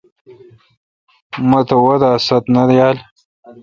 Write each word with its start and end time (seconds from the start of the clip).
مہ 1.49 1.59
تہ 1.67 1.75
وادہ 1.83 2.11
ست 2.27 2.43
تہ 2.53 2.63
یال۔ 2.77 2.97